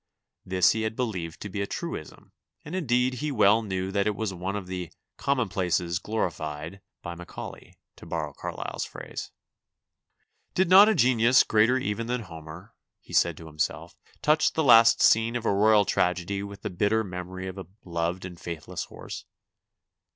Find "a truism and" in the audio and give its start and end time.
1.61-2.73